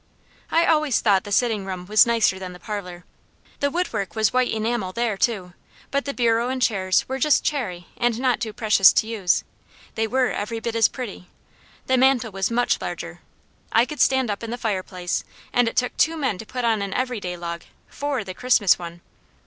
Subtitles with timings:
[0.49, 3.05] I always thought the sitting room was nicer than the parlour.
[3.59, 5.53] The woodwork was white enamel there too,
[5.91, 9.43] but the bureau and chairs were just cherry and not too precious to use.
[9.93, 11.27] They were every bit as pretty.
[11.85, 13.19] The mantel was much larger.
[13.71, 16.81] I could stand up in the fireplace, and it took two men to put on
[16.81, 19.01] an everyday log, four the Christmas one.